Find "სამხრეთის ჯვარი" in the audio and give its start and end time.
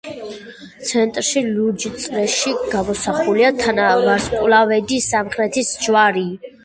5.13-6.27